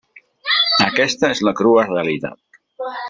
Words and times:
Aquesta 0.85 1.31
és 1.35 1.43
la 1.49 1.55
crua 1.61 1.85
realitat. 1.91 2.61